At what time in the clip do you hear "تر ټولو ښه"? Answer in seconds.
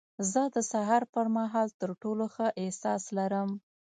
1.81-2.47